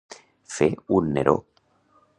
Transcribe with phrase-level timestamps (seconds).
[0.53, 1.39] Fet un Neró.